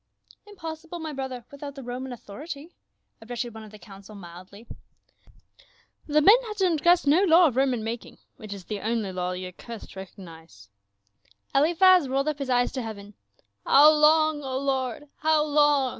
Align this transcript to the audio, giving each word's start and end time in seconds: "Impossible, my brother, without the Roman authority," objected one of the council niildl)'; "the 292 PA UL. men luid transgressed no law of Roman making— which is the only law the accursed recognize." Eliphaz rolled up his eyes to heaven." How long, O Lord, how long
"Impossible, 0.47 0.97
my 0.97 1.13
brother, 1.13 1.45
without 1.51 1.75
the 1.75 1.83
Roman 1.83 2.11
authority," 2.11 2.73
objected 3.21 3.53
one 3.53 3.63
of 3.63 3.69
the 3.69 3.77
council 3.77 4.15
niildl)'; 4.15 4.49
"the 6.07 6.15
292 6.15 6.15
PA 6.15 6.15
UL. 6.15 6.21
men 6.23 6.37
luid 6.39 6.57
transgressed 6.57 7.05
no 7.07 7.23
law 7.25 7.45
of 7.45 7.55
Roman 7.55 7.83
making— 7.83 8.17
which 8.37 8.51
is 8.51 8.65
the 8.65 8.79
only 8.79 9.11
law 9.11 9.31
the 9.33 9.45
accursed 9.45 9.95
recognize." 9.95 10.69
Eliphaz 11.53 12.07
rolled 12.09 12.29
up 12.29 12.39
his 12.39 12.49
eyes 12.49 12.71
to 12.71 12.81
heaven." 12.81 13.13
How 13.67 13.91
long, 13.91 14.41
O 14.41 14.57
Lord, 14.57 15.07
how 15.17 15.43
long 15.43 15.89